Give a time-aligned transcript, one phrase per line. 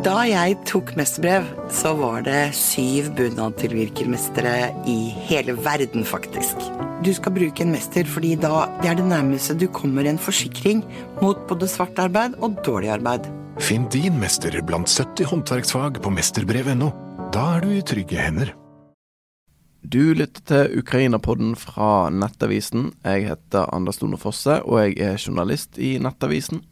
[0.00, 1.44] Da jeg tok mesterbrev,
[1.76, 4.94] så var det syv bunadtilvirkermestere i
[5.26, 6.62] hele verden, faktisk.
[7.04, 10.80] Du skal bruke en mester fordi da det er det nærmeste du kommer en forsikring
[11.20, 13.28] mot både svart arbeid og dårlig arbeid.
[13.60, 16.88] Finn din mester blant 70 håndverksfag på mesterbrev.no.
[17.36, 18.54] Da er du i trygge hender.
[19.84, 22.94] Du lytter til Ukraina-podden fra Nettavisen.
[23.04, 26.64] Jeg heter Anders Lone Fosse, og jeg er journalist i Nettavisen.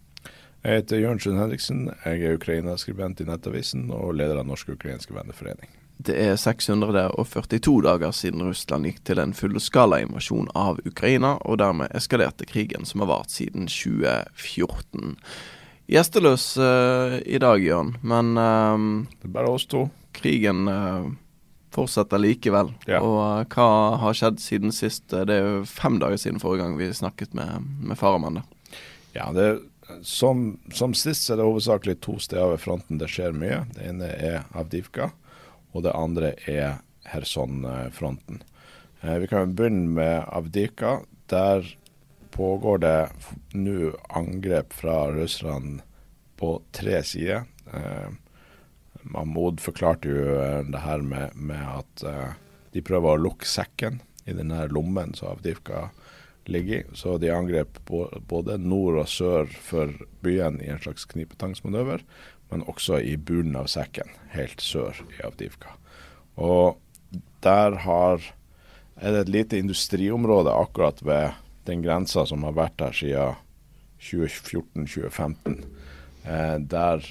[0.67, 1.85] Jeg heter Jørn Schund Henriksen.
[2.03, 5.71] Jeg er Ukraina-skribent i Nettavisen og leder av Norsk ukrainske venneforening.
[6.03, 11.95] Det er 642 dager siden Russland gikk til en fullskala invasjon av Ukraina, og dermed
[11.95, 15.17] eskalerte krigen som har vart siden 2014.
[15.89, 19.87] Gjesteløs uh, i dag, Jørn, men uh, Det er bare oss to.
[20.19, 21.09] Krigen uh,
[21.75, 22.75] fortsetter likevel.
[22.91, 22.99] Ja.
[23.03, 23.71] Og hva
[24.03, 25.07] har skjedd siden sist?
[25.11, 28.43] Det er jo fem dager siden forrige gang vi snakket med, med Farahmand.
[29.15, 29.51] Ja, det
[30.03, 33.63] som, som, sist så er det hovedsakelig to steder ved fronten det skjer mye.
[33.75, 35.11] Det ene er Avdivka,
[35.73, 38.43] og det andre er Kherson-fronten.
[39.01, 40.99] Eh, vi kan begynne med Avdivka.
[41.33, 41.67] Der
[42.35, 42.99] pågår det
[43.57, 45.81] nå angrep fra Russland
[46.37, 47.45] på tre sider.
[47.73, 48.11] Eh,
[49.09, 52.37] Mahmoud forklarte jo eh, det her med, med at eh,
[52.75, 55.89] de prøver å lukke sekken i denne lommen som Avdivka
[56.49, 56.85] ligger.
[56.93, 57.79] Så de angrep
[58.29, 59.93] både nord og sør for
[60.25, 62.05] byen i en slags knipetangsmanøver,
[62.51, 65.75] men også i bunnen av sekken, helt sør i Avdivka.
[66.41, 66.79] Og
[67.45, 68.23] der har,
[68.97, 71.37] er det et lite industriområde akkurat ved
[71.69, 73.37] den grensa som har vært der siden
[74.01, 75.65] 2014-2015,
[76.25, 77.05] eh, der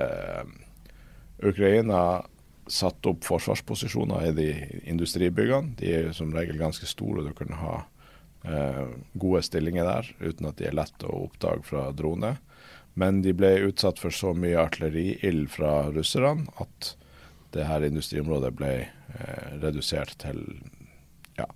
[0.00, 0.46] eh,
[1.44, 2.00] Ukraina
[2.66, 4.48] satte opp forsvarsposisjoner i de
[4.90, 5.76] industribyggene.
[5.78, 7.22] De er som regel ganske store.
[7.22, 7.84] Du kunne ha
[9.18, 12.36] gode stillinger der, uten at de er lett å oppdage fra drone.
[12.94, 16.92] Men de ble utsatt for så mye artilleriild fra russerne at
[17.56, 20.40] det her industriområdet ble eh, redusert til
[21.36, 21.46] ja,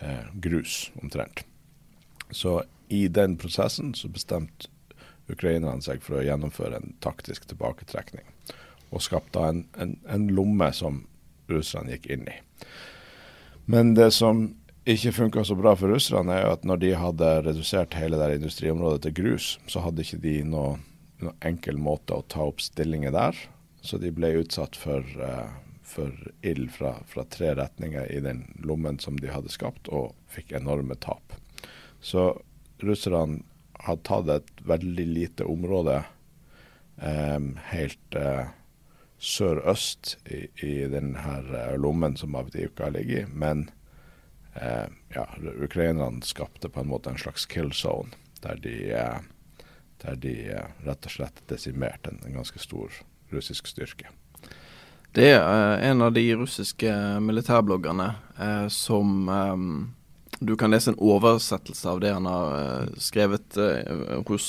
[0.00, 1.44] eh, grus, omtrent.
[2.30, 4.70] Så i den prosessen så bestemte
[5.30, 8.24] ukrainerne seg for å gjennomføre en taktisk tilbaketrekning.
[8.90, 11.04] Og skapte en, en, en lomme som
[11.50, 12.38] russerne gikk inn i.
[13.70, 14.48] Men det som
[14.94, 18.38] ikke funka så bra for russerne, er jo at når de hadde redusert hele det
[18.38, 20.86] industriområdet til grus, så hadde ikke de noen
[21.24, 23.36] noe enkel måte å ta opp stillinger der.
[23.84, 25.48] Så de ble utsatt for, uh,
[25.86, 26.12] for
[26.46, 30.96] ild fra, fra, tre retninger i den lommen som de hadde skapt, og fikk enorme
[31.00, 31.36] tap.
[32.00, 32.32] Så
[32.80, 33.42] russerne
[33.80, 36.02] har tatt et veldig lite område
[37.00, 38.52] um, helt uh,
[39.20, 43.28] sørøst i, i denne lommen som Avdivka ligger i.
[43.32, 43.68] men
[44.60, 45.26] eh, ja,
[45.62, 48.10] ukrainerne skapte på en måte en slags kill zone,
[48.40, 49.18] der de, eh,
[50.04, 54.10] der de eh, rett og slett desimerte en, en, ganske stor russisk styrke.
[55.16, 56.92] Det er eh, en av de russiske
[57.24, 59.56] militærbloggerne eh, som eh,
[60.40, 63.58] du kan lese en oversettelse av det han har skrevet
[64.24, 64.46] hos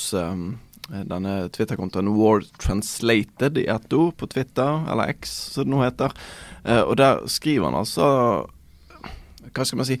[0.88, 6.14] denne Twitter-kontoen War Translated i ett ord på Twitter, eller X som det nå heter.
[6.86, 8.06] og der skriver han altså
[9.52, 9.98] hva skal man si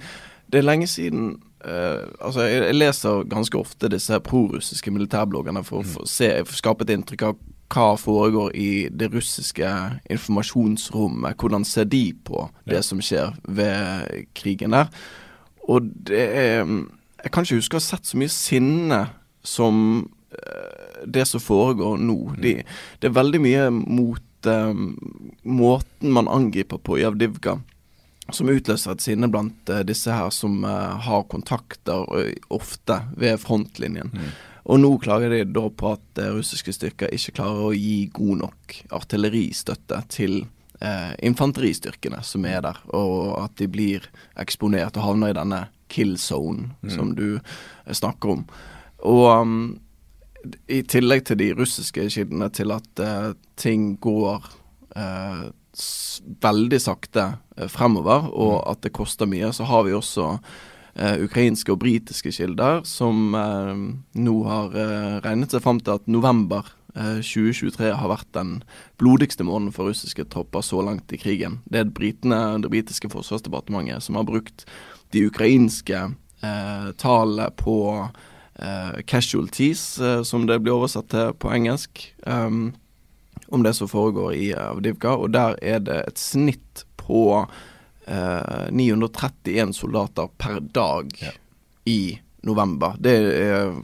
[0.52, 5.82] Det er lenge siden uh, Altså, jeg, jeg, leser ganske ofte disse prorussiske militærbloggene for
[5.82, 6.06] å mm.
[6.08, 7.40] se, skape et inntrykk av
[7.72, 9.68] hva foregår i det russiske
[10.12, 11.38] informasjonsrommet.
[11.40, 14.90] Hvordan ser de på det som skjer ved krigen der?
[15.68, 16.66] Og det er
[17.22, 18.96] Jeg kan ikke huske å ha sett så mye sinne
[19.46, 19.76] som
[20.34, 22.16] uh, det som foregår nå.
[22.34, 22.40] Mm.
[22.42, 22.54] De,
[22.98, 24.74] det er veldig mye mot uh,
[25.46, 27.60] måten man angriper på i Avdivka
[28.36, 33.40] som utløser et sinne blant uh, disse her som uh, har kontakter uh, ofte ved
[33.42, 34.12] frontlinjen.
[34.12, 34.32] Mm.
[34.72, 38.76] Og nå klager de da på at russiske styrker ikke klarer å gi god nok
[38.94, 40.44] artilleristøtte til
[41.22, 44.06] infanteristyrkene som er der, og at de blir
[44.38, 45.60] eksponert og havner i denne
[45.90, 46.90] kill zone mm.
[46.94, 47.38] som du
[47.86, 48.44] snakker om.
[49.06, 49.52] Og um,
[50.70, 53.02] i tillegg til de russiske kildene til at
[53.62, 54.46] ting går
[56.42, 58.68] veldig sakte eh, fremover, og mm.
[58.72, 59.52] at det koster mye.
[59.54, 60.28] Så har vi også
[60.94, 63.82] eh, ukrainske og britiske kilder som eh,
[64.20, 68.58] nå har eh, regnet seg fram til at november 2023 eh, har vært den
[69.00, 71.62] blodigste måneden for russiske tropper så langt i krigen.
[71.64, 74.66] Det er britene, det britiske forsvarsdepartementet som har brukt
[75.12, 76.10] de ukrainske
[76.98, 77.74] tallene på
[79.06, 79.82] casualties,
[80.26, 82.00] som det blir oversatt til på engelsk.
[82.26, 82.72] Um,
[83.52, 87.46] om det som foregår i Avdivka, og der er det et snitt på
[88.06, 91.32] eh, 931 soldater per dag ja.
[91.84, 92.96] i november.
[92.98, 93.74] Det er,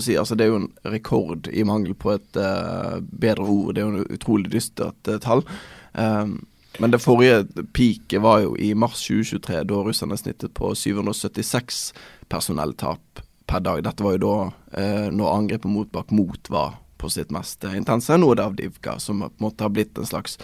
[0.00, 3.74] si, altså det er jo en rekord i mangel på et eh, bedre ord.
[3.74, 5.44] Det er jo en utrolig dystert eh, tall.
[5.92, 6.40] Um,
[6.78, 11.92] men det forrige peaket var jo i mars 2023, da russerne snittet på 776
[12.30, 13.82] personelltap per dag.
[13.84, 14.34] Dette var jo da
[14.80, 18.16] eh, når angrepet mot Bakhmut var på sitt mest intense.
[18.18, 20.38] Nå er det Avdivka som på en måte har blitt en slags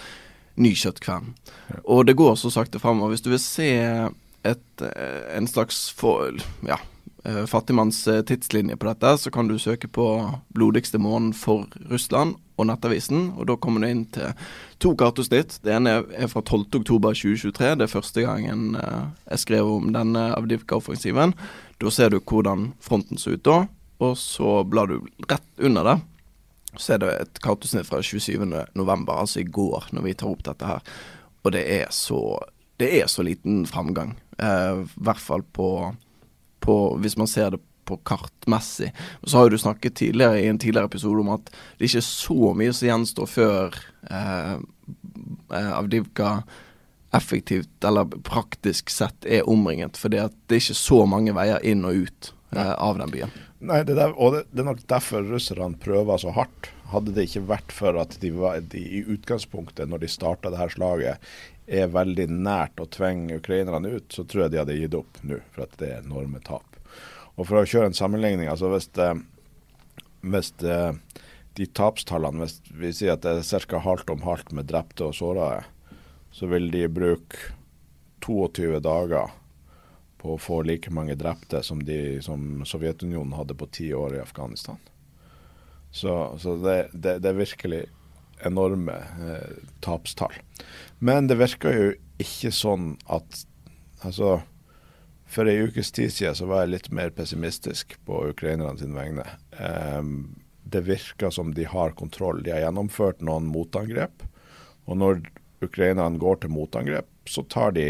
[0.54, 1.32] ny kjøttkvern.
[1.70, 1.80] Ja.
[1.84, 3.14] Og det går så sakte framover.
[3.14, 3.70] Hvis du vil se
[4.44, 4.84] et,
[5.34, 6.36] en slags for,
[6.68, 6.78] ja,
[7.26, 10.06] uh, fattigmanns uh, tidslinje på dette, så kan du søke på
[10.54, 14.30] 'blodigste måneden for Russland' og Nettavisen, og da kommer du inn til
[14.78, 15.58] to kartosnitt.
[15.64, 17.74] Det ene er fra 12.10.2023.
[17.74, 21.34] Det er første gangen jeg skrev om denne Avdivka-offensiven.
[21.82, 23.64] Da ser du hvordan fronten så ut da,
[23.98, 25.96] og så blar du rett under det.
[26.80, 30.68] Så er det et kartutsnitt fra 27.11., altså i går, når vi tar opp dette
[30.68, 30.94] her.
[31.44, 32.20] Og det er så,
[32.80, 34.16] det er så liten framgang.
[34.40, 35.68] I hvert fall på
[36.64, 38.92] på, hvis man ser det på kartmessig.
[39.20, 42.06] Og så har du snakket tidligere i en tidligere episode om at det ikke er
[42.06, 43.76] så mye som gjenstår før
[44.08, 46.38] eh, eh, Avdivka
[47.14, 50.00] effektivt eller praktisk sett er omringet.
[50.00, 53.36] For det er ikke så mange veier inn og ut eh, av den byen.
[53.64, 56.68] Nei, det der, og det, det, er nok derfor russerne prøver så hardt.
[56.92, 60.60] Hadde det ikke vært for at de, var, de i utgangspunktet, når de starta det
[60.60, 61.28] her slaget,
[61.64, 65.40] er veldig nært å tvinge ukrainerne ut, så tror jeg de hadde gitt opp nå,
[65.54, 66.76] for at det er enorme tap.
[67.34, 68.90] Og For å kjøre en sammenligning, altså hvis,
[70.22, 70.52] hvis
[71.54, 73.80] de tapstallene Hvis vi sier at det er ca.
[73.80, 75.64] halvt om halvt med drepte og sårede,
[76.34, 77.54] så vil de bruke
[78.26, 79.32] 22 dager
[80.24, 84.22] på å få like mange drepte som, de, som Sovjetunionen hadde på ti år i
[84.22, 84.78] Afghanistan.
[85.92, 87.80] Så, så det, det, det, er virkelig
[88.48, 90.32] enorme eh, tapstall.
[91.04, 91.90] Men det virker jo
[92.24, 93.44] ikke sånn at
[94.04, 94.42] Altså,
[95.24, 99.24] for ei ukes tid siden så var jeg litt mer pessimistisk på ukrainerne sine vegne.
[99.56, 100.02] Eh,
[100.68, 102.42] det virker som de har kontroll.
[102.44, 104.26] De har gjennomført noen motangrep.
[104.84, 105.22] Og når
[105.64, 107.86] ukrainerne går til motangrep, så tar de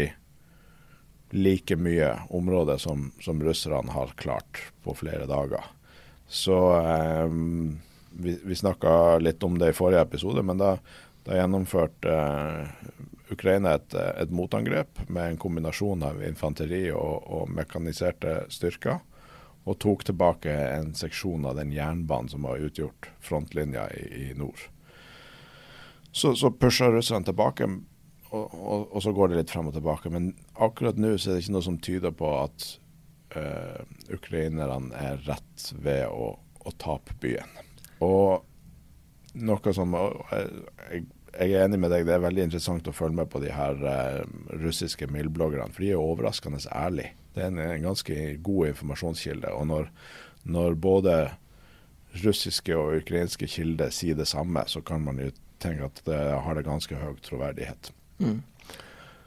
[1.33, 5.63] like mye område som, som russerne har klart på flere dager.
[6.27, 7.29] Så eh,
[8.15, 10.77] vi, vi snakka litt om det i forrige episode, men da
[11.25, 12.67] da gjennomførte eh,
[13.33, 18.99] Ukraina et, et, motangrep med en kombinasjon av infanteri og, og, mekaniserte styrker,
[19.65, 24.67] og tok tilbake en seksjon av den jernbanen som har utgjort frontlinja i, i nord.
[26.11, 27.65] Så, så pusha russerne tilbake,
[28.35, 30.11] og, og, så går det litt frem og tilbake.
[30.13, 32.67] Men akkurat nå så er det ikke noe som tyder på at
[33.37, 33.83] uh,
[34.13, 37.51] ukrainerne er rett ved å, å tape byen.
[38.05, 38.43] Og
[39.35, 41.05] noe som jeg,
[41.35, 43.79] jeg, er enig med deg, det er veldig interessant å følge med på de her
[43.83, 44.21] uh,
[44.63, 47.15] russiske mildbloggerne, for de er overraskende ærlige.
[47.35, 49.51] Det er en, en, ganske god informasjonskilde.
[49.59, 49.89] Og når,
[50.47, 51.15] når, både
[52.23, 56.55] russiske og ukrainske kilder sier det samme, så kan man jo tenke at det har
[56.55, 57.91] det ganske høy troverdighet.
[58.19, 58.43] Mm.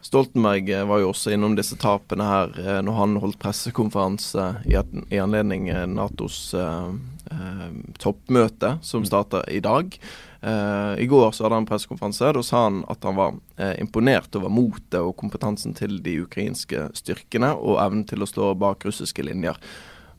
[0.08, 4.78] Stoltenberg eh, var jo også innom disse tapene her eh, når han holdt pressekonferanse i,
[5.20, 6.92] anledning Natos eh,
[7.34, 7.66] eh,
[8.00, 9.10] toppmøte som mm.
[9.10, 9.98] starter i dag.
[10.40, 12.32] Eh, I går så hadde han pressekonferanse.
[12.32, 16.88] Da sa han at han var eh, imponert over motet og kompetansen til de ukrainske
[16.96, 19.58] styrkene og evnen til å stå bak russiske linjer.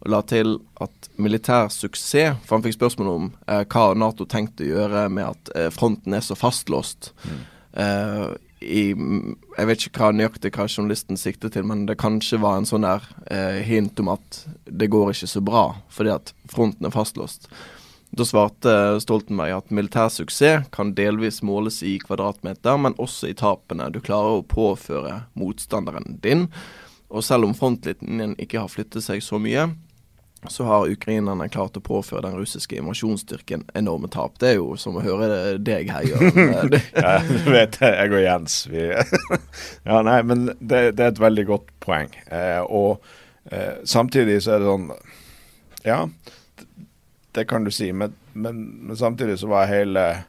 [0.04, 4.68] Og la til at militær suksess For han fikk spørsmål om eh, hva Nato tenkte
[4.68, 7.14] å gjøre med at eh, fronten er så fastlåst.
[7.24, 7.42] Mm.
[8.60, 12.68] I, jeg vet ikke hva nøyaktig hva journalisten sikter til, men det kanskje var en
[12.68, 15.64] sånn der eh, hint om at det går ikke så bra
[15.94, 17.48] fordi at fronten er fastlåst.
[18.10, 18.74] Da svarte
[19.04, 24.40] Stoltenberg at militær suksess kan delvis måles i kvadratmeter, men også i tapene du klarer
[24.40, 26.48] å påføre motstanderen din.
[27.10, 29.70] Og selv om frontlinjen ikke har flyttet seg så mye,
[30.48, 34.38] så har ukrainerne klart å påføre den russiske invasjonsstyrken enorme tap.
[34.40, 36.76] Det er jo som å høre deg her, Jørn.
[36.96, 38.60] ja, du vet jeg og Jens.
[38.72, 38.88] Vi,
[39.90, 42.14] ja, nei, men det, det, er et veldig godt poeng.
[42.32, 43.04] Eh, og
[43.52, 44.92] eh, samtidig så er det sånn
[45.88, 46.04] Ja
[47.32, 47.94] det kan du si.
[47.94, 50.24] Men, men, men samtidig så var hele,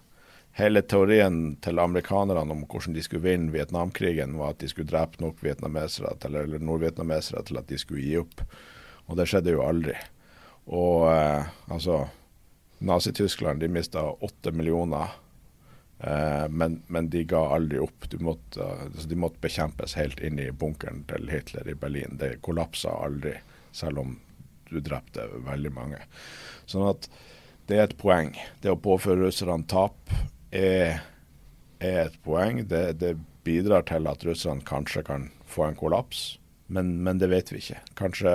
[0.53, 5.23] hele teorien til amerikanerne om hvordan de skulle vinne Vietnamkrigen, var at de skulle drepe
[5.23, 8.45] nok vietnamesere til, eller nordvietnamesere til at de skulle gi opp.
[9.11, 9.97] Og det skjedde jo aldri.
[10.71, 12.05] Og eh, altså
[12.81, 15.17] Nazi-Tyskland de mista åtte millioner,
[15.99, 18.07] eh, men, men, de ga aldri opp.
[18.11, 22.17] De måtte, altså, de måtte bekjempes helt inn i bunkeren til Hitler i Berlin.
[22.23, 23.35] Det kollapsa aldri,
[23.73, 24.15] selv om
[24.71, 25.99] du drepte veldig mange.
[26.71, 27.11] Sånn at
[27.67, 28.33] det er et poeng.
[28.63, 30.15] Det å påføre russerne tap
[30.55, 31.03] er,
[31.83, 32.63] er et poeng.
[32.71, 36.35] Det, det, bidrar til at russerne kanskje kan få en kollaps,
[36.69, 37.79] men, men, det vet vi ikke.
[37.97, 38.35] Kanskje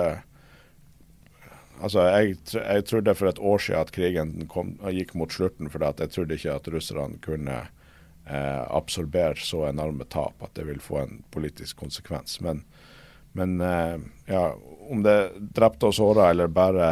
[1.82, 5.84] Altså, jeg, jeg, trodde for et år siden at krigen kom, gikk mot slutten, for
[5.84, 7.56] jeg trodde ikke at russerne kunne
[8.26, 12.40] eh, absorbere så enorme tap at det vil få en politisk konsekvens.
[12.40, 12.64] Men,
[13.32, 14.46] men eh, ja,
[14.88, 16.90] om det drepte og såra eller bare,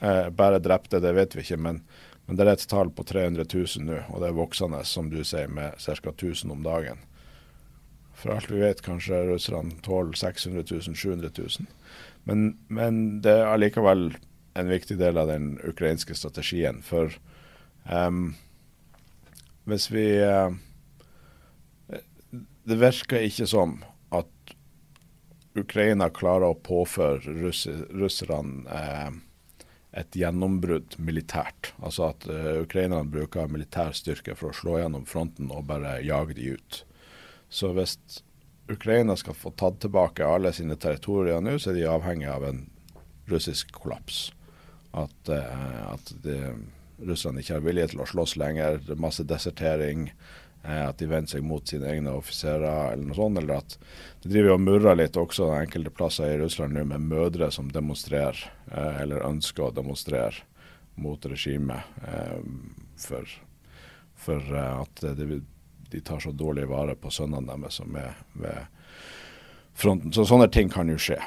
[0.00, 1.60] eh, bare, drepte, det vet vi ikke.
[1.68, 1.82] Men,
[2.26, 5.22] men, det er et tall på 300 000 nå, og det er voksende, som du
[5.24, 5.96] sier, med ca.
[6.12, 7.00] 1000 om dagen.
[8.16, 11.66] For alt vi vet, kanskje russerne tåler 600 000, 700 000.
[12.26, 14.08] Men, men, det er allikevel
[14.58, 16.80] en viktig del av den ukrainske strategien.
[16.82, 17.14] For
[17.86, 18.34] um,
[19.70, 20.50] hvis vi uh,
[22.66, 23.78] Det virker ikke som
[24.14, 24.54] at
[25.56, 27.36] Ukraina klarer å påføre
[27.94, 29.14] russerne uh,
[29.96, 31.70] et gjennombrudd militært.
[31.78, 36.36] Altså at uh, ukrainerne bruker militær styrke for å slå gjennom fronten og bare jage
[36.40, 36.82] de ut.
[37.48, 37.96] Så hvis
[38.68, 42.64] Ukraina skal få tatt tilbake alle sine territorier nå, så er de avhengig av en
[43.30, 44.30] russisk kollaps.
[44.96, 46.40] At, eh, at de,
[46.98, 50.08] russerne ikke har vilje til å slåss lenger, masse desertering.
[50.64, 53.38] Eh, at de vender seg mot sine egne offiserer eller noe sånt.
[53.38, 53.78] Eller at
[54.24, 58.40] de driver og murrer litt også enkelte plasser i Russland nå med mødre som demonstrerer,
[58.72, 60.42] eh, eller ønsker å demonstrere
[60.96, 61.84] mot regimet
[62.96, 63.28] for,
[64.16, 65.26] for at det
[65.92, 68.66] de tar så dårlig vare på sønnene deres som er ved
[69.76, 70.12] fronten.
[70.12, 71.18] Så sånne ting kan jo skje.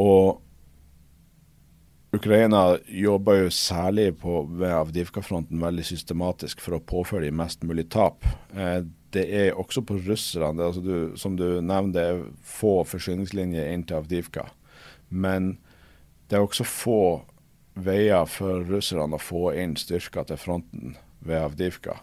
[0.00, 0.40] Og
[2.12, 7.86] Ukraina jobber jo særlig på, ved Avdivka-fronten veldig systematisk for å påføre de mest mulig
[7.94, 8.26] tap.
[8.50, 8.82] Eh,
[9.14, 10.64] det er også på russerne.
[10.64, 14.48] Altså du, som du nevnte, det er få forsyningslinjer inn til Avdivka.
[15.10, 15.56] Men
[16.30, 17.00] det er også få
[17.78, 22.00] veier for russerne å få inn styrker til fronten ved Avdivka.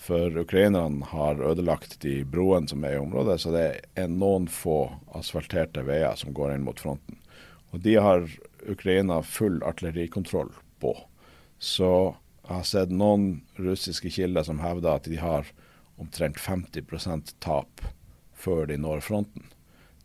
[0.00, 3.64] For ukrainerne har ødelagt de broene som er i området, så det
[4.00, 7.18] er noen få asfalterte veier som går inn mot fronten.
[7.70, 8.24] Og de har
[8.68, 10.48] Ukraina full artillerikontroll
[10.80, 10.94] på.
[11.60, 11.90] Så
[12.46, 15.50] jeg har sett noen russiske kilder som hevder at de har
[16.00, 17.84] omtrent 50% tap
[18.32, 19.44] før de når fronten.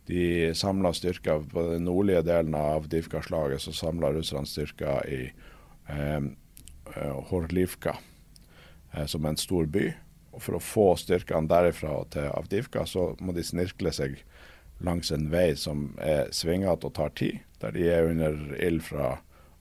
[0.06, 5.22] De samla styrker på den nordlige delen av Divka-slaget, så samla russerne styrker i
[5.88, 6.28] eh,
[6.92, 7.96] eh Horlivka
[9.06, 9.90] som en stor by.
[10.36, 14.18] Og For å få styrkene derifra til Avdivka, så må de snirkle seg
[14.84, 19.14] langs en vei som er svingete og tar tid, der de er under ild fra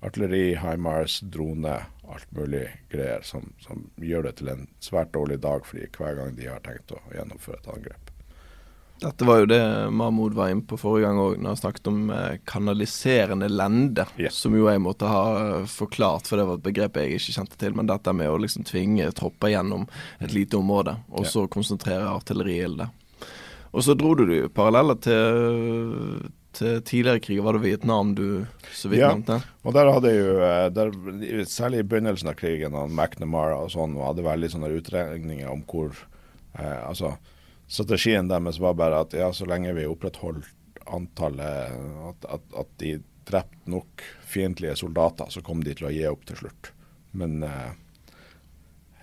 [0.06, 1.78] artilleri, HIMARS, drone,
[2.12, 6.20] alt mulig greier, som, som, gjør det til en svært dårlig dag for de hver
[6.20, 8.05] gang de har tenkt å gjennomføre et angrep.
[9.02, 9.60] Dette var jo det
[9.92, 14.06] Mahmoud var inne på forrige gang òg, når han snakket om eh, kanaliserende lende.
[14.16, 14.32] Yeah.
[14.32, 17.60] Som jo jeg måtte ha eh, forklart, for det var et begrep jeg ikke kjente
[17.60, 17.76] til.
[17.76, 19.84] Men dette med å liksom tvinge tropper gjennom
[20.24, 21.52] et lite område, og så yeah.
[21.58, 23.04] konsentrere artilleriildet.
[23.76, 27.44] Og så dro du paralleller til, til tidligere krig.
[27.44, 28.28] Var det Vietnam du
[28.72, 29.42] så vidt ja, nevnte?
[29.68, 30.96] og der hadde jo, eh, der,
[31.52, 35.92] særlig i begynnelsen av krigen, og McNamara og sånn, hadde veldig sånne utregninger om hvor
[36.56, 37.18] eh, altså
[37.68, 40.52] strategien deres var bare at ja, så lenge vi opprettholdt
[40.86, 41.74] antallet
[42.10, 46.28] At, at, at de drepte nok fiendtlige soldater, så kom de til å gi opp
[46.30, 46.70] til slutt.
[47.18, 47.72] Men eh,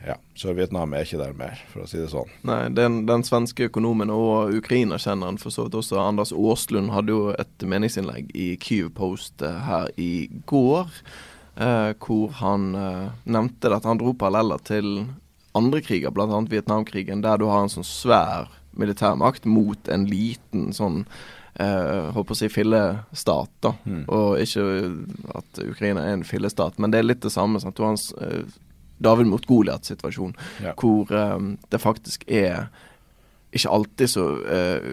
[0.07, 2.31] ja, Sør-Vietnam er ikke der mer, for å si det sånn.
[2.47, 7.29] Nei, den, den svenske økonomen og ukrainerkjenneren for så vidt også, Anders Aaslund, hadde jo
[7.35, 10.91] et meningsinnlegg i Kyiv Post eh, her i går.
[11.53, 14.95] Eh, hvor han eh, nevnte at han dro paralleller til
[15.59, 16.41] andre kriger, bl.a.
[16.51, 21.03] Vietnamkrigen, der du har en sånn svær militærmakt mot en liten sånn
[21.61, 23.75] eh, håper å si fillestat, da.
[23.85, 24.05] Mm.
[24.09, 24.67] Og ikke
[25.37, 27.61] at Ukraina er en fillestat, men det er litt det samme.
[27.61, 27.77] Sant?
[27.77, 28.61] Du har en eh,
[29.03, 30.77] David mot Goliat-situasjon, ja.
[30.79, 32.71] hvor eh, det faktisk er
[33.53, 34.93] ikke alltid så eh,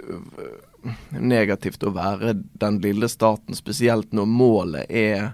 [1.16, 5.32] negativt å være den lille staten, spesielt når målet er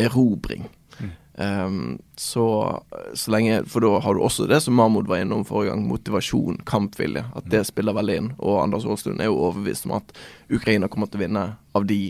[0.00, 0.66] erobring.
[1.36, 2.46] Um, så,
[3.12, 6.62] så lenge For da har du også det som Mahmoud var innom forrige gang, motivasjon,
[6.68, 7.26] kampvilje.
[7.36, 8.32] At det spiller veldig inn.
[8.38, 10.16] Og Anders Aalstuen er jo overbevist om at
[10.48, 11.44] Ukraina kommer til å vinne
[11.76, 12.00] av de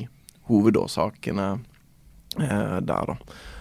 [0.47, 1.51] hovedårsakene
[2.39, 3.19] eh, der, da.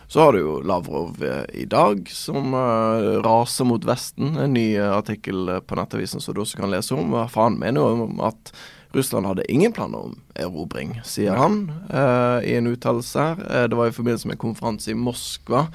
[0.07, 4.37] Så har du jo Lavrov eh, i dag, som eh, raser mot Vesten.
[4.37, 7.15] En ny eh, artikkel på Nettavisen som du også kan lese om.
[7.25, 8.53] For han mener jo at
[8.95, 13.41] Russland hadde ingen planer om erobring, sier han uh, i en uttalelse her.
[13.49, 15.67] Eh, det var i forbindelse med en konferanse i Moskva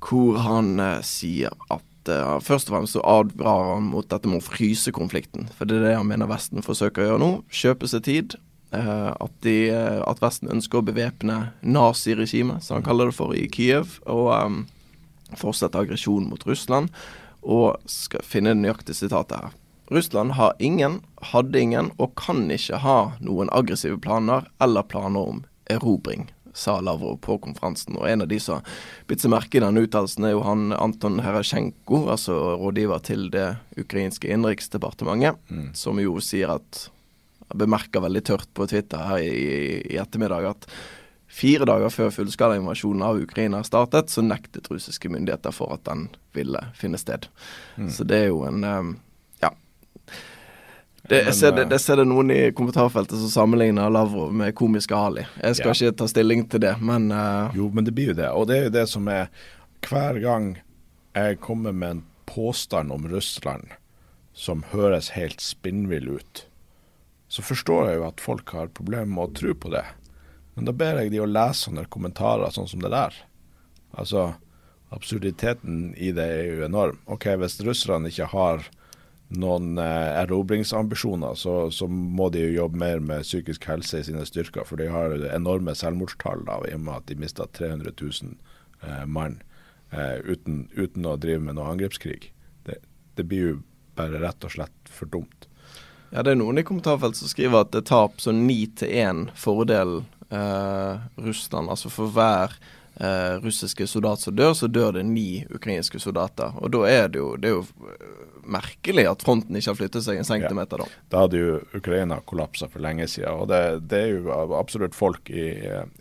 [0.00, 1.86] hvor han eh, sier at
[2.40, 5.50] først og fremst så advarer han mot dette med å fryse konflikten.
[5.58, 7.28] For det er det han mener Vesten forsøker å gjøre nå.
[7.52, 8.36] Kjøpe seg tid.
[8.72, 13.98] At, de, at, Vesten ønsker å bevæpne naziregimet, som han kaller det for, i Kyiv.
[14.08, 14.32] Og
[15.38, 16.88] fortsette aggresjonen mot Russland.
[17.44, 19.60] Og skal finne det nøyaktige sitatet her.
[19.90, 21.00] Russland har ingen,
[21.32, 27.18] hadde ingen og kan ikke ha noen aggressive planer eller planer om erobring, sa Lavrov
[27.24, 27.98] på konferansen.
[27.98, 28.62] Og en av de som
[29.10, 33.48] bitt seg merke i denne uttalelsen, er jo han Anton Herasjenko, altså rådgiver til det
[33.82, 35.68] ukrainske innenriksdepartementet, mm.
[35.74, 36.86] som jo sier at
[37.50, 40.68] Bemerker veldig tørt på Twitter her i, i ettermiddag at
[41.30, 46.58] Fire dager før fullskalainvasjonen av Ukraina startet, så nektet russiske myndigheter for at den ville
[46.74, 47.28] finne sted.
[47.78, 47.86] Mm.
[47.94, 48.82] Så det er jo en Ja.
[51.10, 54.94] Det, jeg, ser, det, det ser det noen i kommentarfeltet som sammenligner Lavrov med komiske
[54.94, 55.24] Ali.
[55.40, 55.74] Jeg skal ja.
[55.74, 58.28] ikke ta stilling til det, men uh, Jo, men det blir jo det.
[58.30, 59.26] Og det er jo det som er
[59.82, 60.52] Hver gang
[61.18, 63.72] jeg kommer med en påstand om Russland
[64.38, 66.44] som høres helt spinnvill ut,
[67.26, 69.82] så forstår jeg jo at folk har problemer med å tro på det.
[70.54, 73.16] Men da ber jeg de å lese sånne kommentarer sånn som det der.
[73.98, 74.28] Altså,
[74.94, 77.02] absurditeten i det er jo enorm.
[77.10, 78.70] Ok, Hvis russerne ikke har
[79.30, 84.24] noen eh, erobringsambisjoner, så, så, må de jo jobbe mer med psykisk helse i sine
[84.26, 84.66] styrker.
[84.66, 88.34] For de har enorme selvmordstall da, i og med at de mista 300 000
[88.82, 89.38] eh, mann
[89.94, 92.32] eh, uten, uten, å drive med noe angrepskrig.
[92.66, 92.80] Det,
[93.14, 93.60] det, blir jo
[93.98, 95.46] bare rett og slett for dumt.
[96.10, 98.90] Ja, Det er noen i kommentarfeltet som skriver at det er tap så ni til
[98.90, 100.00] én fordel
[100.34, 101.70] eh, Russland.
[101.70, 102.58] Altså for hver
[103.00, 106.56] eh, russiske soldat som dør, så dør det ni ukrainske soldater.
[106.60, 110.06] Og da er det jo, det er jo eh, merkelig at fronten ikke har flyttet
[110.06, 111.00] seg en centimeter, da.
[111.12, 113.42] Da hadde jo Ukraina kollapsa for lenge siden.
[113.42, 115.50] Og det, det, er jo absolutt folk i,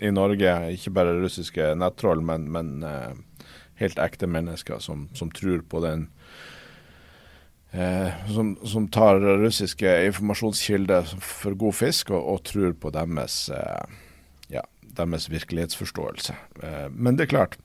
[0.02, 3.12] i Norge, ikke bare russiske nettroll, men, men uh,
[3.82, 6.10] helt ekte mennesker som, som tror på den
[7.72, 14.00] Eh, som, som, tar russiske informasjonskilder for god fisk, og, og tror på deres eh,
[14.98, 16.36] deres virkelighetsforståelse.
[16.64, 17.58] Eh, men det er klart,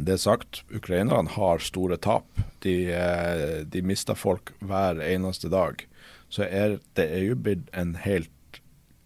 [0.00, 2.26] det er sagt, ukrainerne har store tap.
[2.64, 5.86] De, eh, de mister folk hver eneste dag.
[6.28, 8.60] Så er, det er jo blitt en helt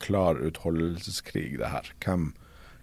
[0.05, 1.91] klar utholdelseskrig, det her.
[2.05, 2.33] Hvem,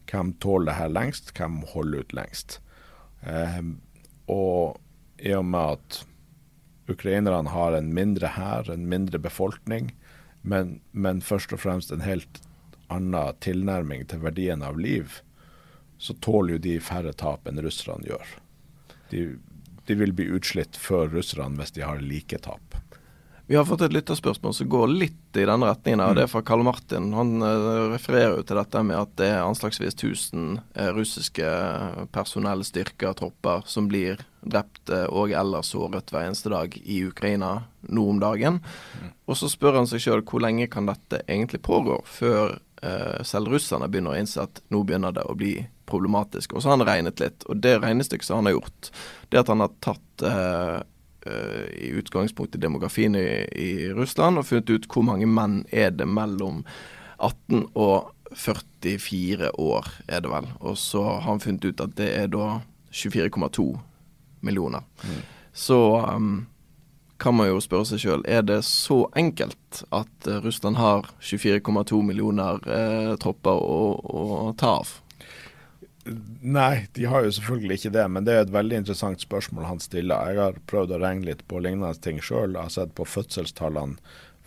[0.10, 2.60] hvem tåler det her lengst, hvem holder ut lengst.
[3.22, 3.62] Eh,
[4.32, 4.80] og
[5.22, 6.02] i og med at
[6.92, 9.92] ukrainerne har en mindre hær, en mindre befolkning,
[10.42, 12.42] men, men først og fremst en helt
[12.92, 15.20] annen tilnærming til verdien av liv,
[16.02, 18.36] så tåler jo de færre tap enn russerne gjør.
[19.12, 19.26] De,
[19.88, 22.82] de vil bli utslitt før russerne hvis de har like tap.
[23.52, 26.00] Vi har fått et lytterspørsmål som går litt i denne retningen.
[26.06, 27.10] og Det er fra Karl Martin.
[27.12, 30.46] Han uh, refererer jo til dette med at det er anslagsvis 1000
[30.78, 31.50] uh, russiske
[32.16, 37.52] personellstyrker, tropper, som blir drept uh, og eller såret hver eneste dag i Ukraina
[37.92, 38.62] nå om dagen.
[38.64, 39.12] Mm.
[39.28, 42.56] Og så spør han seg sjøl hvor lenge kan dette egentlig pågå før
[43.28, 45.54] selv russerne begynner å innse at nå begynner det å bli
[45.92, 46.54] problematisk.
[46.54, 48.92] Og så har han regnet litt, og det regnestykket som han har gjort,
[49.30, 50.80] det at han har tatt uh,
[51.28, 56.08] uh, i utgangspunktet demografien i, i, Russland og funnet ut hvor mange menn er det
[56.08, 56.64] mellom
[57.20, 60.48] 18 og 44 år, er det vel.
[60.64, 62.62] Og så har han funnet ut at det er da
[62.96, 63.68] 24,2
[64.48, 64.88] millioner.
[65.04, 65.20] Mm.
[65.52, 66.46] Så um,
[67.22, 72.02] kan man jo spørre seg sjøl, er det så enkelt at uh, Russland har 24,2
[72.06, 74.24] millioner eh, tropper å, å,
[74.58, 74.96] ta av?
[76.42, 79.84] Nei, de har jo selvfølgelig ikke det, men det er et veldig interessant spørsmål han
[79.84, 80.32] stiller.
[80.34, 82.56] Jeg har prøvd å regne litt på lignende ting sjøl.
[82.56, 84.02] Jeg har sett på fødselstallene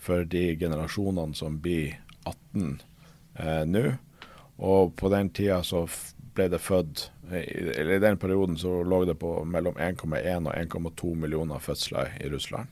[0.05, 1.95] for de generasjonene som blir
[2.27, 2.81] 18
[3.39, 3.85] eh, nå.
[4.67, 5.85] Og på den tida så
[6.35, 11.61] ble det født I den perioden så lå det på mellom 1,1 og 1,2 millioner
[11.63, 12.67] fødsler i Russland.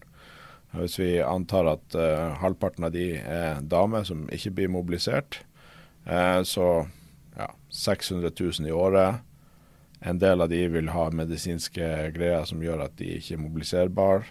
[0.73, 5.39] Hvis vi antar at uh, halvparten av de er damer som ikke blir mobilisert,
[6.09, 6.87] uh, så
[7.37, 9.21] ja, 600 000 i året.
[10.01, 14.25] En del av de vil ha medisinske greier som gjør at de ikke er mobiliserbare.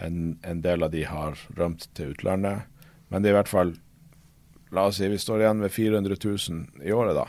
[0.00, 2.68] En, en, del av de har rømt til utlandet.
[3.08, 3.74] Men det er i hvert fall
[4.70, 7.24] La oss si vi står igjen med 400 000 i året, da.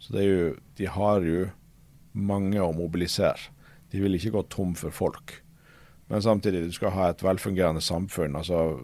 [0.00, 1.46] Så jo, de har jo
[2.16, 3.52] mange å mobilisere.
[3.92, 5.40] De vil ikke gå tom for folk.
[6.10, 8.36] Men samtidig, du skal ha et velfungerende samfunn.
[8.36, 8.80] altså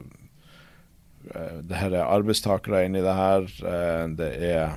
[1.35, 3.49] eh, det her er arbeidstakere inni det her.
[3.73, 4.77] Eh, det er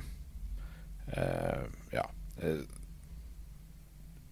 [1.12, 2.06] eh, Ja.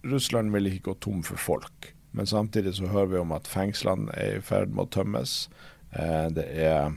[0.03, 1.93] Russland vil ikke gå tom for folk.
[2.11, 5.49] Men samtidig så hører vi om at fengslene er i ferd med å tømmes.
[6.33, 6.95] Det er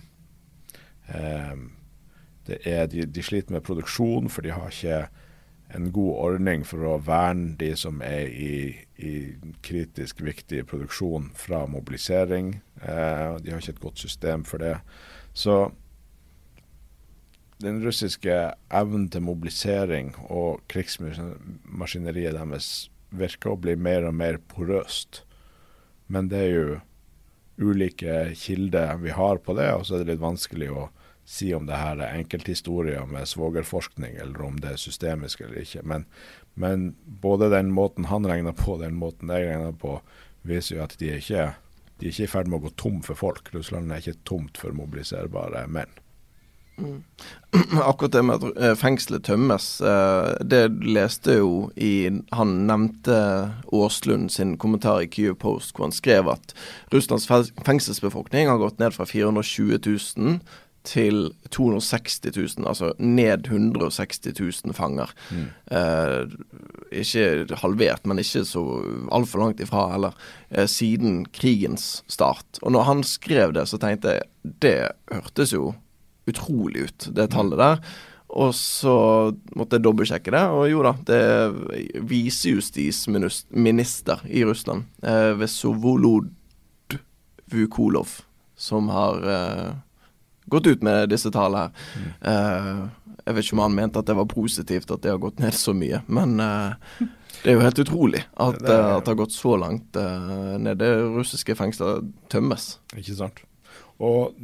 [2.49, 5.07] er, de, de, sliter med produksjon, for de har ikke
[5.73, 8.57] en god ordning for å verne de som er i,
[9.01, 9.13] i
[9.65, 12.59] kritisk viktig produksjon fra mobilisering.
[12.83, 14.77] Eh, de har ikke et godt system for det.
[15.33, 15.73] Så
[17.63, 18.37] den russiske
[18.75, 22.73] evnen til mobilisering og krigsmaskineriet deres
[23.13, 25.23] virker å bli mer og mer porøst.
[26.13, 26.81] Men det er jo
[27.63, 30.89] ulike kilder vi har på det, og så er det litt vanskelig å
[31.25, 35.85] si om det her er enkelthistorier med svogerforskning, eller om det er systemisk eller ikke.
[35.87, 36.07] Men,
[36.55, 40.01] men både den måten han regner på, den måten jeg regner på,
[40.43, 41.53] viser jo at de er ikke
[42.03, 43.53] de er ikke i ferd med å gå tom for folk.
[43.55, 45.93] Russland er ikke tomt for mobiliserbare menn.
[46.81, 47.03] Mm.
[47.91, 53.19] Akkurat det med at eh, fengselet tømmes, eh, det leste jo i Han nevnte
[53.71, 56.57] Aaslund sin kommentar i Kyiv Post, hvor han skrev at
[56.91, 60.41] Russlands fengselsbefolkning har gått ned fra 420 000
[60.85, 62.21] til 260
[62.59, 65.11] 000, altså ned 160 000 fanger.
[65.31, 65.47] Mm.
[65.71, 66.27] Eh,
[67.03, 68.63] ikke halvert, men ikke så
[69.15, 70.13] altfor langt ifra heller,
[70.51, 72.59] eh, siden krigens start.
[72.63, 74.23] Og når han skrev det, så tenkte jeg
[74.63, 75.75] det hørtes jo
[76.29, 77.79] utrolig ut, det tallet der.
[78.33, 78.97] Og så
[79.57, 81.53] måtte jeg dobbeltsjekke det, og jo da, det er
[82.09, 86.31] visejustisminister i Russland, eh, Vesovolod
[87.53, 88.09] Vukolov,
[88.57, 89.77] som har eh,
[90.47, 91.73] gått ut med disse tallene her.
[91.97, 92.89] Mm.
[93.23, 95.55] Jeg vet ikke om han mente at det var positivt at det har gått ned
[95.55, 96.75] så mye, men uh,
[97.43, 100.81] det er jo helt utrolig at, det, er, at det har gått så langt ned.
[100.81, 102.03] Det russiske fengsler
[102.33, 102.67] tømmes.
[102.99, 103.45] Ikke sant.
[104.03, 104.35] Og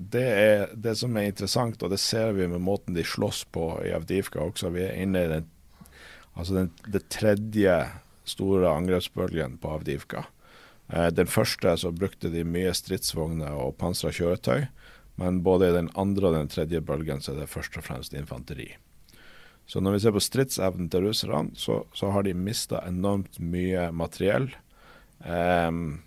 [0.00, 3.66] det er det som er interessant, og det ser vi med måten de slåss på
[3.84, 4.70] i Avdivka også.
[4.72, 5.48] Vi er inne i den,
[6.32, 7.76] altså den, det tredje
[8.30, 10.24] store angrepsbølgen på Avdivka.
[11.14, 14.64] Den første så brukte de mye stridsvogner og pansra kjøretøy.
[15.20, 18.16] Men både i den andre og den tredje bølgen så er det først og fremst
[18.16, 18.70] infanteri.
[19.70, 23.90] Så når vi ser på stridsevnen til russerne, så, så, har de mista enormt mye
[23.94, 24.48] materiell.
[25.22, 26.00] Um,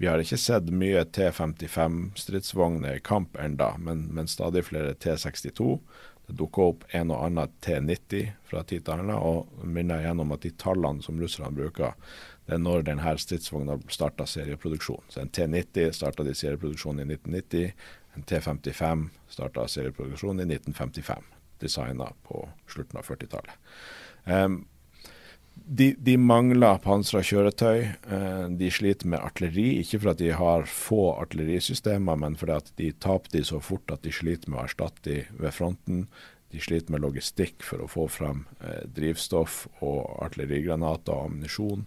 [0.00, 5.74] vi har ikke sett mye T55-stridsvogner i kamp enda, men, men, stadig flere T62.
[6.28, 10.36] Det dukker opp en og annen T90 fra tid til annen, og minner igjen om
[10.36, 11.98] at de tallene som russerne bruker,
[12.46, 15.02] det er når denne stridsvogna starta serieproduksjon.
[15.10, 17.74] Så en T90 starta de serieproduksjon i 1990.
[18.16, 21.24] En T55 starta serieproduksjon i 1955,
[21.62, 23.72] designa på slutten av 40-tallet.
[24.24, 24.64] Um,
[25.54, 27.84] de, de, mangler pansra kjøretøy.
[28.08, 33.36] Uh, de sliter med artilleri, ikke fordi de har få artillerisystemer, men fordi de taper
[33.36, 36.06] de så fort at de sliter med å erstatte de ved fronten.
[36.50, 41.86] De sliter med logistikk for å få frem uh, drivstoff og artillerigranater og ammunisjon.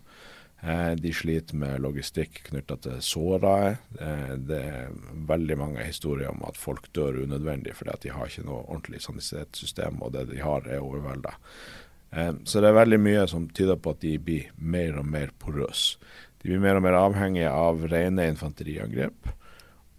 [0.65, 3.55] Eh, de sliter med logistikk knytta til såra.
[3.99, 4.93] Eh, det er
[5.27, 9.01] veldig mange historier om at folk dør unødvendig fordi at de har ikke noe ordentlig
[9.03, 11.33] sanitetssystem, og det de har er overvelda.
[12.15, 15.33] Eh, så det er veldig mye som tyder på at de blir mer og mer
[15.35, 15.99] porøse.
[16.39, 19.33] De blir mer og mer avhengige av rene infanteriangrep.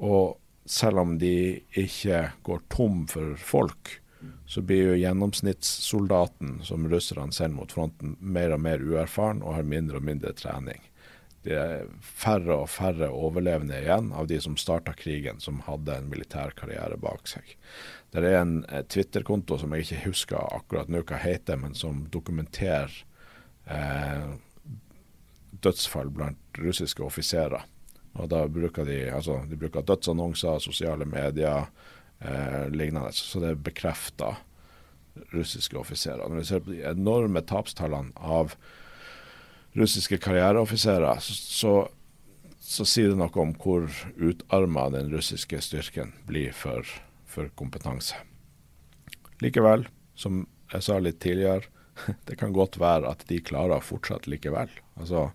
[0.01, 3.99] Og selv om de ikke går tom for folk,
[4.47, 9.69] så blir jo gjennomsnittssoldaten som russerne sender mot fronten, mer og mer uerfaren og har
[9.69, 10.83] mindre og mindre trening.
[11.45, 16.09] Det er færre og færre overlevende igjen av de som starta krigen, som hadde en
[16.09, 17.57] militær karriere bak seg.
[18.15, 22.07] Det er en eh, Twitter-konto som jeg ikke husker akkurat nå hva heter, men som
[22.15, 22.95] dokumenterer
[23.69, 24.31] eh,
[25.65, 27.67] dødsfall blant russiske offiserer.
[28.15, 31.67] Og da bruker de, altså, de bruker dødsannonser, sosiale medier,
[32.21, 33.13] eh, lignende.
[33.13, 34.37] Så det bekrefter
[35.35, 36.29] russiske offiserer.
[36.29, 38.55] Når vi ser på de enorme tapstallene av
[39.75, 41.75] russiske karriereoffiserer, så, så,
[42.61, 46.87] så, sier det noe om hvor utarma den russiske styrken blir for,
[47.27, 48.19] for kompetanse.
[49.43, 51.71] Likevel, som jeg sa litt tidligere,
[52.27, 54.71] det kan godt være at de klarer fortsatt likevel.
[54.99, 55.29] Altså,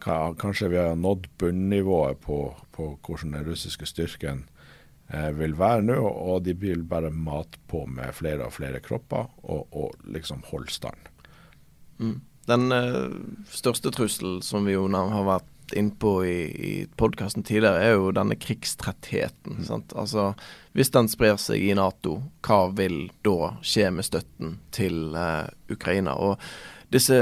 [0.00, 4.46] kanskje vi har nådd bunnivået på, på hvordan den russiske styrken
[5.38, 9.68] vil være nå, og de vil bare mate på med flere og flere kropper og,
[9.72, 11.08] og liksom holde stand.
[11.98, 12.18] Mm.
[12.48, 13.12] Den uh,
[13.52, 18.38] største trusselen som vi jo har vært innpå i, i podkasten tidligere, er jo denne
[18.40, 19.60] krigstrettheten.
[19.60, 19.84] Mm.
[20.00, 20.30] Altså,
[20.72, 26.16] hvis den sprer seg i Nato, hva vil da skje med støtten til uh, Ukraina?
[26.16, 26.40] Og
[26.92, 27.20] disse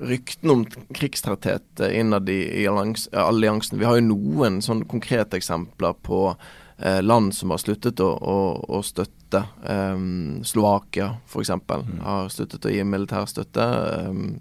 [0.00, 0.64] ryktene om
[0.96, 7.52] krigstretthet innad i, alliansen Vi har jo noen sånn konkrete eksempler på eh, land som
[7.54, 8.38] har sluttet å, å,
[8.76, 9.44] å støtte.
[9.62, 11.52] Um, Slovakia f.eks.
[11.54, 12.00] Mm.
[12.02, 13.66] har sluttet å gi militær støtte.
[14.08, 14.40] Um,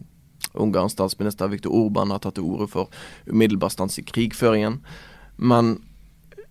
[0.54, 2.89] Ungarns statsminister Viktor Orban har tatt til orde for
[3.26, 4.80] umiddelbar stans i krigføringen.
[5.36, 5.76] Men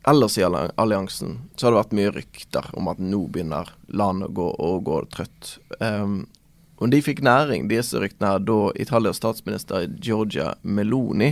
[0.09, 4.37] ellers i alliansen så har det vært mye rykter om at nå begynner landet å
[4.38, 5.57] gå, å gå trøtt.
[5.79, 6.25] Um,
[6.83, 11.31] og de fikk næring, disse ryktene, her, da Italias statsminister Georgia Meloni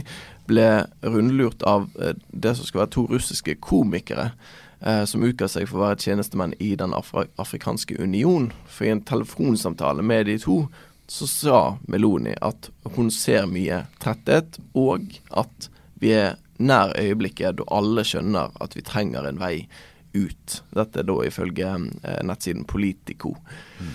[0.51, 0.67] ble
[1.07, 4.33] rundlurt av eh, det som skal være to russiske komikere.
[4.81, 8.51] Eh, som utga seg for å være tjenestemenn i Den Afri afrikanske union.
[8.67, 10.63] For i en telefonsamtale med de to
[11.11, 11.61] så sa
[11.91, 15.67] Meloni at hun ser mye tretthet, og at
[16.01, 19.67] vi er nær øyeblikket da alle skjønner at vi trenger en vei
[20.15, 20.61] ut.
[20.71, 23.35] Dette er da ifølge eh, nettsiden Politico.
[23.81, 23.93] Mm.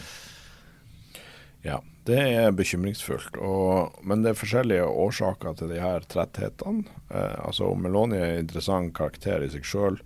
[1.66, 3.40] Ja, det er bekymringsfullt.
[3.42, 6.86] Og, men det er forskjellige årsaker til de her tretthetene.
[7.10, 9.98] Eh, altså Meloni er en interessant karakter i seg sjøl.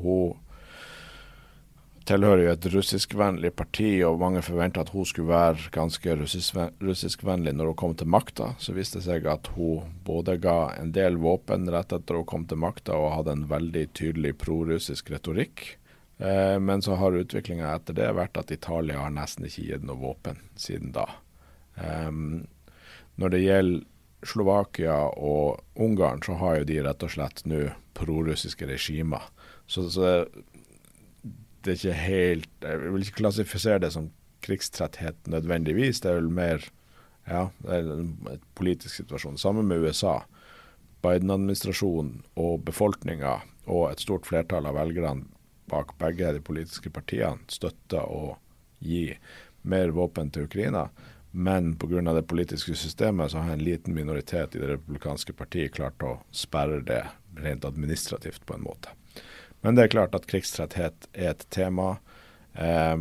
[0.00, 0.40] Hun
[2.08, 7.70] tilhører jo et russiskvennlig parti, og mange forventa at hun skulle være ganske russiskvennlig når
[7.72, 8.52] hun kom til makta.
[8.60, 12.48] Så viste det seg at hun både ga en del våpen rett etter hun kom
[12.48, 15.74] til makta, og hadde en veldig tydelig prorussisk retorikk.
[16.18, 20.00] Eh, men så har utviklinga etter det vært at Italia har nesten ikke gitt noe
[20.00, 21.08] våpen siden da.
[21.76, 22.46] Um,
[23.20, 23.84] når det gjelder
[24.24, 29.26] Slovakia og Ungarn, så har jo de rett og slett nå prorussiske regimer.
[29.66, 30.24] Så, så,
[31.64, 34.10] det er ikke helt Jeg vil ikke klassifisere det som
[34.44, 36.00] krigstretthet nødvendigvis.
[36.00, 36.64] Det er vel mer
[37.28, 38.16] ja, en
[38.56, 39.38] politisk situasjon.
[39.40, 40.20] Sammen med USA.
[41.04, 45.26] Biden-administrasjonen og befolkninga og et stort flertall av velgerne
[45.72, 48.36] bak begge de politiske partiene støtter å
[48.84, 49.10] gi
[49.64, 50.90] mer våpen til Ukraina.
[51.36, 52.00] Men pga.
[52.14, 56.78] det politiske systemet så har en liten minoritet i det republikanske partiet klart å sperre
[56.86, 57.02] det
[57.42, 58.92] rent administrativt på en måte.
[59.60, 61.96] Men det er klart at krigstretthet er et tema.
[62.54, 62.94] Eh,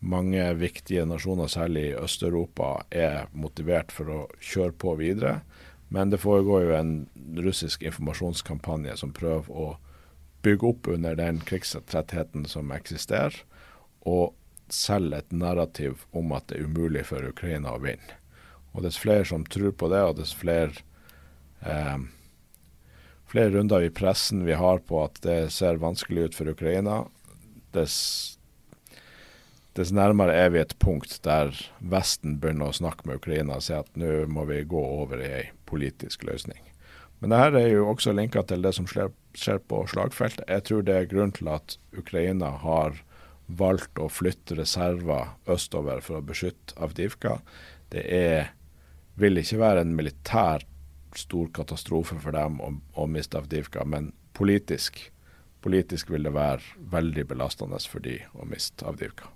[0.00, 5.40] mange viktige nasjoner, særlig i Øst-Europa, er motivert for å kjøre på videre.
[5.92, 6.94] Men det foregår jo en
[7.44, 9.68] russisk informasjonskampanje som prøver å
[10.46, 13.36] bygge opp under den krigstrettheten som eksisterer.
[14.06, 14.32] Og
[14.72, 18.20] selger et narrativ om at det er umulig for Ukraina å vinne.
[18.76, 20.82] Og Dess flere som tror på det, og dess flere,
[21.64, 21.98] eh,
[23.26, 27.06] flere runder i pressen vi har på at det ser vanskelig ut for Ukraina,
[27.72, 28.38] dess,
[29.72, 33.74] dess nærmere er vi et punkt der Vesten begynner å snakke med Ukraina og si
[33.76, 36.60] at nå må vi gå over i ei politisk løsning.
[37.20, 40.44] Men det her er jo også linka til det som skjer, skjer på slagfeltet.
[40.52, 43.00] Jeg tror det er grunn til at Ukraina har
[43.46, 47.38] valgt å flytte reserver østover for å beskytte Avdivka.
[47.92, 48.50] Det er,
[49.14, 50.66] vil ikke være en militær
[51.16, 54.98] stor katastrofe for dem å, å miste Avdivka, men politisk,
[55.64, 59.30] politisk vil det være veldig belastende for de å miste Avdivka.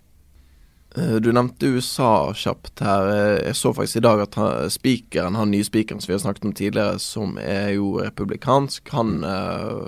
[0.96, 3.08] Eh, du nevnte USA kjapt her.
[3.08, 4.38] Eh, jeg så faktisk i dag at
[4.72, 9.22] spikeren, han nye spikeren som vi har snakket om tidligere, som er jo republikansk, han
[9.24, 9.86] uh,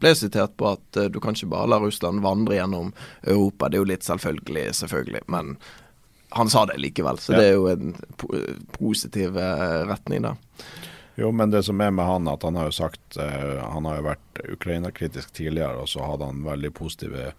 [0.00, 3.68] ble sitert på at du kan ikke bare la Russland vandre gjennom Europa.
[3.68, 5.56] Det er jo litt selvfølgelig, selvfølgelig, men
[6.36, 7.20] han sa det likevel.
[7.20, 7.40] Så ja.
[7.40, 7.96] det er jo en
[8.76, 9.36] positiv
[9.88, 10.36] retning, da.
[11.18, 14.04] Jo, men det som er med han, at han har jo sagt Han har jo
[14.06, 17.32] vært Ukraina-kritisk tidligere, og så hadde han veldig positive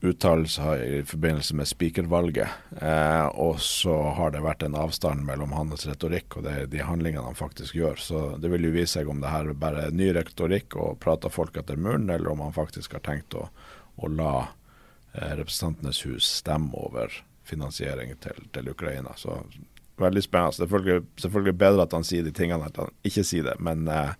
[0.00, 2.48] uttalelser i forbindelse med spikervalget.
[2.80, 7.26] Eh, og så har det vært en avstand mellom hans retorikk og det, de handlingene
[7.26, 8.00] han faktisk gjør.
[8.00, 11.32] Så det vil jo vise seg om det her bare er ny retorikk og prater
[11.32, 13.48] folk etter munnen, eller om han faktisk har tenkt å,
[14.00, 14.34] å la
[15.12, 17.12] eh, Representantenes hus stemme over
[17.44, 19.12] finansiering til, til Ukraina.
[19.20, 19.36] Så
[20.00, 20.56] veldig spennende.
[20.56, 23.84] Selvfølgelig, selvfølgelig bedre at han sier de tingene enn at han ikke sier det, men
[23.90, 24.16] eh,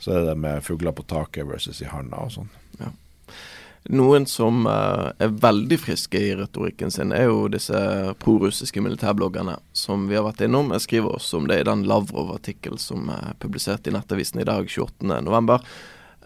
[0.00, 2.52] så er det med fugler på taket versus i handa og sånn.
[2.80, 2.94] Ja.
[3.88, 7.78] Noen som uh, er veldig friske i retorikken sin, er jo disse
[8.20, 10.74] prorussiske militærbloggerne som vi har vært innom.
[10.76, 14.68] Jeg skriver også om det i den Lavrov-artikkel som er publisert i Nettavisen i dag,
[14.68, 15.64] 28.11.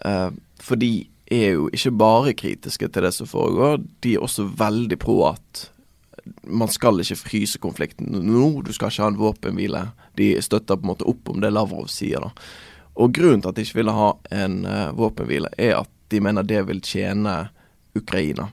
[0.03, 0.91] Uh, for de
[1.31, 5.69] er jo ikke bare kritiske til det som foregår, de er også veldig pro at
[6.45, 9.81] man skal ikke fryse konflikten nå, du skal ikke ha en våpenhvile.
[10.17, 12.31] De støtter på en måte opp om det Lavrov sier, da.
[12.95, 16.45] Og grunnen til at de ikke ville ha en uh, våpenhvile, er at de mener
[16.47, 17.35] det vil tjene
[17.95, 18.49] Ukraina.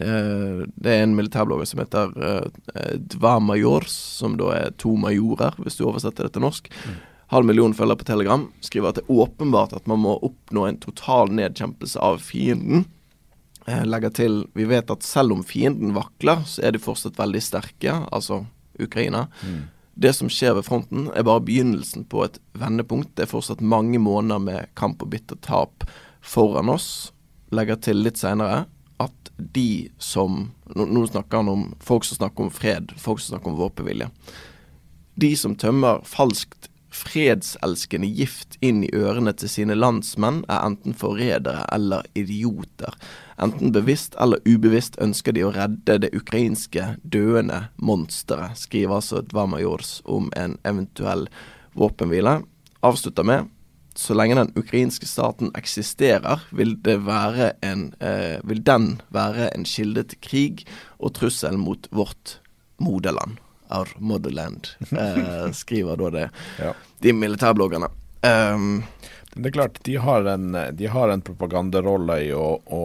[0.00, 5.56] Eh, det er en militærblogger som heter uh, Dva Majors, som da er to majorer,
[5.62, 6.70] hvis du oversetter det til norsk.
[6.86, 7.00] Mm.
[7.32, 8.46] Halv million følger på Telegram.
[8.64, 12.86] Skriver at det er åpenbart at man må oppnå en total nedkjempelse av fienden.
[13.66, 17.40] Eh, legger til vi vet at selv om fienden vakler, så er de fortsatt veldig
[17.44, 18.42] sterke, altså
[18.80, 19.28] Ukraina.
[19.46, 19.62] Mm.
[20.02, 23.12] Det som skjer ved fronten, er bare begynnelsen på et vendepunkt.
[23.16, 25.84] Det er fortsatt mange måneder med kamp og bitter tap
[26.22, 27.12] foran oss.
[27.52, 28.64] Legger til litt seinere
[29.02, 33.52] at de som nå, snakker han om folk som snakker om fred, folk som snakker
[33.52, 34.08] om våpenvilje.
[35.14, 41.64] De som tømmer falskt fredselskende gift inn i ørene til sine landsmenn, er enten forrædere
[41.72, 42.96] eller idioter.
[43.42, 50.00] Enten bevisst eller ubevisst ønsker de å redde det ukrainske døende monsteret, skriver altså Dvamajors
[50.04, 51.26] om en eventuell
[51.78, 52.42] våpenhvile.
[52.84, 53.48] Avslutter med
[53.98, 56.76] så lenge den ukrainske staten eksisterer, vil,
[57.60, 60.66] en, eh, vil den være en kilde til krig
[60.98, 62.38] og trussel mot vårt
[62.78, 63.40] moderland.
[63.72, 66.28] Our motherland, eh, skriver da det
[66.58, 66.74] ja.
[67.00, 67.88] de militærbloggerne.
[68.22, 68.84] Um,
[69.34, 72.82] Det er klart, de har en, de har en propagandarolle i å, å,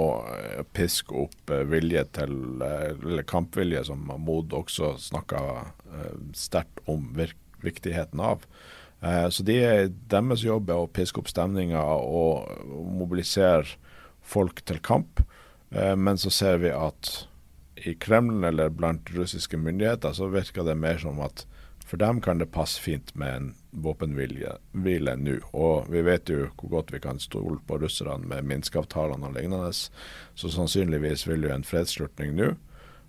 [0.72, 5.41] piske opp vilje til, eller kampvilje, som Mod også snakka
[6.32, 7.10] sterkt om
[7.60, 8.48] viktigheten av.
[8.97, 9.55] Så de,
[10.10, 12.47] deres jobb er å piske opp stemninga og
[12.97, 13.77] mobilisere
[14.25, 15.21] folk til kamp.
[15.69, 17.12] Men så ser vi at
[17.86, 21.45] i Kreml eller blant russiske myndigheter så virker det mer som at
[21.88, 25.36] for dem kan det passe fint med en våpenhvile nå.
[25.55, 29.71] Og vi vet jo hvor godt vi kan stole på russerne med Minsk-avtalene og lignende.
[29.71, 32.49] Så sannsynligvis vil jo en fredsslutning nå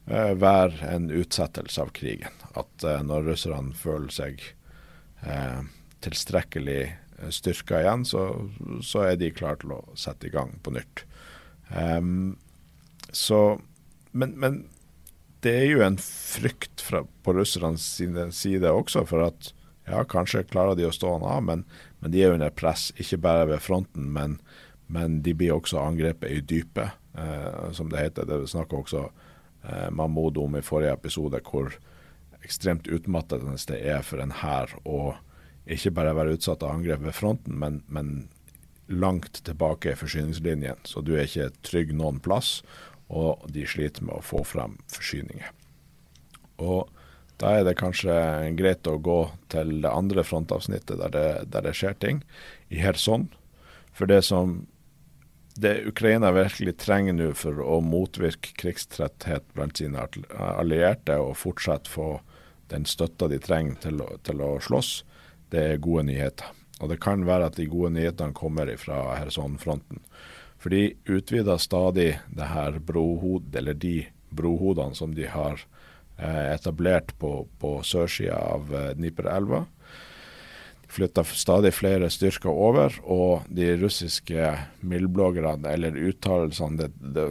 [0.07, 2.39] eh, være en utsettelse av krigen.
[2.55, 4.47] At eh, når russerne føler seg
[5.27, 5.67] eh,
[6.05, 8.25] tilstrekkelig eh, styrka igjen, så,
[8.85, 11.05] så, er de klare til å sette i gang på nytt.
[11.69, 12.39] Um,
[13.13, 13.59] så
[14.13, 14.65] men, men,
[15.45, 17.85] det er jo en frykt fra, på russernes
[18.35, 19.53] side også, for at
[19.89, 21.63] ja, kanskje klarer de å stå han av, men,
[22.01, 22.89] men, de er under press.
[22.99, 24.39] Ikke bare ved fronten, men,
[24.91, 28.27] men de blir også angrepet i dypet, eh, som det heter.
[28.29, 31.79] Det snakker også eh, Mahmoud om i forrige episode, hvor
[32.43, 35.15] ekstremt utmattende det er for en hær å
[35.69, 38.29] ikke bare være utsatt av angrep ved fronten, men, men
[38.89, 40.81] langt tilbake i forsyningslinjen.
[40.89, 42.63] Så du er ikke trygg noen plass
[43.09, 45.53] og de sliter med å få frem forsyninger.
[46.65, 46.89] Og
[47.39, 48.15] da er det kanskje
[48.59, 49.21] greit å gå
[49.53, 52.25] til det andre frontavsnittet der det, der det skjer ting,
[52.69, 53.29] i Kherson.
[53.95, 54.67] For det som
[55.59, 60.05] det Ukraina virkelig trenger nå for å motvirke krigstretthet blant sine
[60.39, 62.19] allierte og fortsatt få
[62.71, 64.93] den støtta de trenger til å, til å slåss,
[65.53, 66.53] det er gode nyheter.
[66.79, 70.03] Og det kan være at de gode nyhetene kommer fra Kherson-fronten.
[70.59, 75.63] For de utvider stadig det her brohodet, eller de brohodene som de har
[76.19, 79.65] eh, etablert på, på sørsida av eh, Dniperelva.
[80.83, 87.31] De flytter stadig flere styrker over, og de russiske mildbloggerne, eller uttalelsene det, det,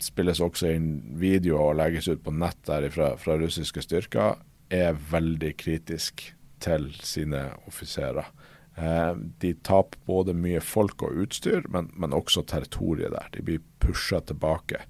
[0.00, 4.38] spilles også inn video og legges ut på nett der fra russiske styrker,
[4.72, 6.30] er veldig kritisk
[6.62, 8.30] til sine offiserer.
[8.76, 13.30] Eh, de taper både mye folk og utstyr, men, men også territoriet der.
[13.34, 14.84] De blir pusha tilbake.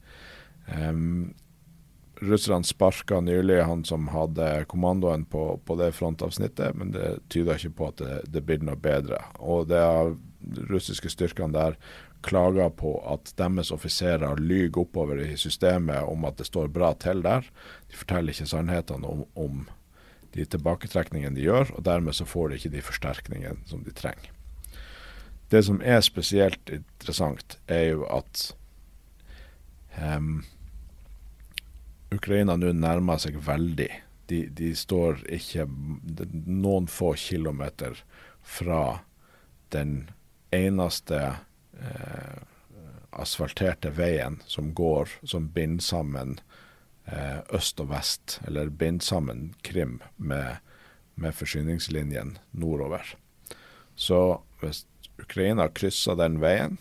[0.70, 1.32] Um,
[2.20, 7.76] Russerne sparka nylig han som hadde kommandoen på, på, det frontavsnittet, men det tyder ikke
[7.78, 9.22] på at det, det blir noe bedre.
[9.40, 10.12] Og det er
[10.68, 11.78] russiske styrkene der
[12.20, 17.24] klager på at deres offiserer lyver oppover i systemet om at det står bra til
[17.24, 17.48] der.
[17.88, 19.64] De forteller ikke sannhetene om, om
[20.34, 24.30] de tilbaketrekningene de gjør, og dermed så får de ikke de forsterkningene som de trenger.
[25.50, 28.52] Det som er spesielt interessant, er jo at
[29.98, 30.44] um,
[32.14, 33.90] Ukraina nå nærmer seg veldig.
[34.30, 37.98] De, de, står ikke noen få kilometer
[38.46, 39.00] fra
[39.74, 40.04] den
[40.54, 41.18] eneste
[41.78, 42.38] eh,
[43.10, 46.38] asfalterte veien som går, som binder sammen
[47.54, 50.60] øst og vest, eller bind sammen Krim med,
[51.14, 53.02] med forsyningslinjen nordover.
[53.94, 54.84] Så hvis
[55.20, 56.78] Ukraina krysser den veien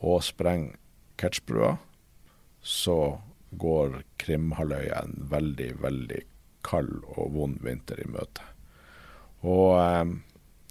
[0.00, 0.78] og sprenger
[1.20, 1.76] Kertsbrua,
[2.64, 3.18] så
[3.60, 6.22] går Krimhalvøya en veldig, veldig
[6.64, 8.42] kald og vond vinter i møte.
[9.44, 10.14] Og eh,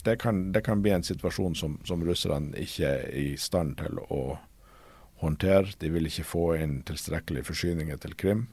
[0.03, 4.01] det, kan, det, kan, bli en situasjon som, som russerne ikke er i stand til
[4.09, 4.23] å
[5.21, 5.75] håndtere.
[5.79, 8.47] De vil ikke få inn tilstrekkelige forsyninger til Krim.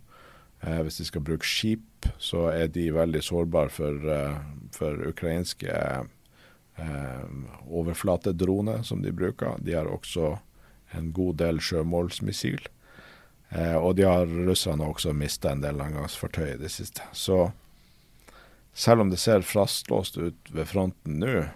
[0.61, 4.41] Eh, hvis de skal bruke skip, så er de veldig sårbare for, uh,
[4.73, 5.73] for ukrainske
[6.81, 7.25] uh,
[7.69, 9.59] overflatedroner som de bruker.
[9.61, 10.39] De har også
[10.97, 12.63] en god del sjømålsmissil.
[13.51, 17.03] Eh, og de har russerne også mista en del landgangsfartøy i det siste.
[17.13, 17.51] Så
[18.73, 21.49] selv om det ser fastlåst ut ved fronten nå,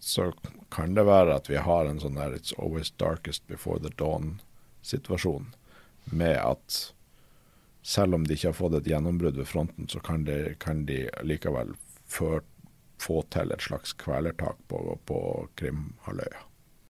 [0.00, 0.30] så
[0.72, 3.92] kan det være at vi har en sånn der 'it's always darkest before the
[4.82, 5.54] dawn'-situasjon,
[6.04, 6.94] med at
[7.82, 11.08] selv om de ikke har fått et gjennombrudd ved fronten, så kan de, kan de
[11.22, 11.74] likevel
[12.06, 16.42] få til et slags kvelertak på, på Krimhalvøya.